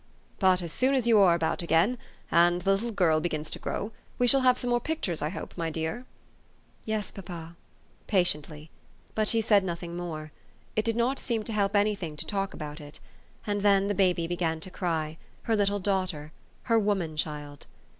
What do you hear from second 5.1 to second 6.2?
I hope, my dear?